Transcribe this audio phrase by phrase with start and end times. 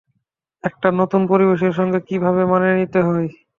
[0.63, 3.27] একটা নতুন পরিবেশের সঙ্গে কীভাবে মানিয়ে নিতে হয়।